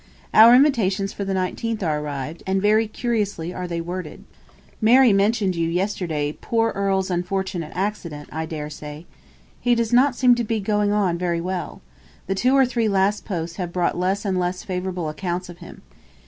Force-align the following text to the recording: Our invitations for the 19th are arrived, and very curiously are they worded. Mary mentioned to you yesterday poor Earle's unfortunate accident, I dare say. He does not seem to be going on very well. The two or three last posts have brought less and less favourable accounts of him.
Our 0.33 0.55
invitations 0.55 1.13
for 1.13 1.23
the 1.25 1.35
19th 1.35 1.83
are 1.83 1.99
arrived, 1.99 2.41
and 2.47 2.59
very 2.59 2.87
curiously 2.87 3.53
are 3.53 3.67
they 3.67 3.81
worded. 3.81 4.23
Mary 4.81 5.13
mentioned 5.13 5.53
to 5.53 5.59
you 5.59 5.69
yesterday 5.69 6.31
poor 6.41 6.71
Earle's 6.71 7.11
unfortunate 7.11 7.71
accident, 7.75 8.27
I 8.31 8.47
dare 8.47 8.71
say. 8.71 9.05
He 9.59 9.75
does 9.75 9.93
not 9.93 10.15
seem 10.15 10.33
to 10.33 10.43
be 10.43 10.59
going 10.59 10.91
on 10.91 11.19
very 11.19 11.39
well. 11.39 11.81
The 12.25 12.33
two 12.33 12.57
or 12.57 12.65
three 12.65 12.87
last 12.87 13.25
posts 13.25 13.57
have 13.57 13.71
brought 13.71 13.95
less 13.95 14.25
and 14.25 14.39
less 14.39 14.63
favourable 14.63 15.07
accounts 15.07 15.49
of 15.49 15.59
him. 15.59 15.83